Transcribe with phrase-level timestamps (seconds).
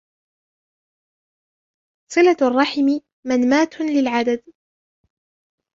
[2.11, 4.43] صِلَةُ الرَّحِمِ مَنْمَاةٌ لَلْعَدَدِ